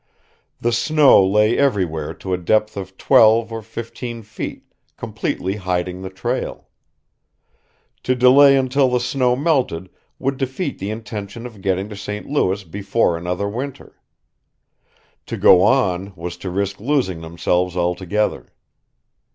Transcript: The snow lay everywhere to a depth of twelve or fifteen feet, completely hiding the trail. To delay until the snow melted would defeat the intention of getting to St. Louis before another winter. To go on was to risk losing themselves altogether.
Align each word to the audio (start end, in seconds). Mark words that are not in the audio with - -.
The 0.59 0.71
snow 0.71 1.23
lay 1.23 1.55
everywhere 1.55 2.15
to 2.15 2.33
a 2.33 2.37
depth 2.39 2.75
of 2.75 2.97
twelve 2.97 3.51
or 3.51 3.61
fifteen 3.61 4.23
feet, 4.23 4.63
completely 4.97 5.57
hiding 5.57 6.01
the 6.01 6.09
trail. 6.09 6.67
To 8.05 8.15
delay 8.15 8.57
until 8.57 8.89
the 8.89 8.99
snow 8.99 9.35
melted 9.35 9.91
would 10.17 10.37
defeat 10.37 10.79
the 10.79 10.89
intention 10.89 11.45
of 11.45 11.61
getting 11.61 11.87
to 11.89 11.95
St. 11.95 12.25
Louis 12.25 12.63
before 12.63 13.15
another 13.15 13.47
winter. 13.47 14.01
To 15.27 15.37
go 15.37 15.61
on 15.61 16.13
was 16.15 16.35
to 16.37 16.49
risk 16.49 16.79
losing 16.79 17.21
themselves 17.21 17.77
altogether. 17.77 18.47